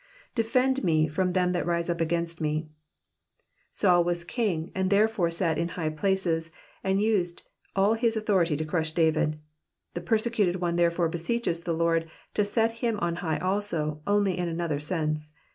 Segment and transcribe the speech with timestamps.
[0.35, 2.67] ^'D^end me from them that rise up against me."*^
[3.69, 6.49] Saul was a king, and therefore sat in high places,
[6.83, 7.43] and used
[7.75, 9.37] all his authority to crush David;
[9.93, 14.47] the persecuted one therefore beseeches the Lord to set him on high also, only in
[14.49, 15.33] another sense.